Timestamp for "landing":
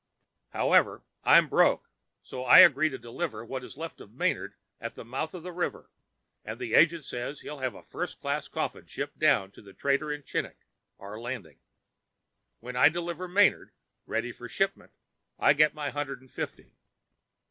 11.19-11.59